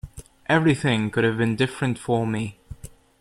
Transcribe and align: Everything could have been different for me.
Everything 0.47 1.11
could 1.11 1.23
have 1.23 1.37
been 1.37 1.55
different 1.55 1.99
for 1.99 2.25
me. 2.25 2.57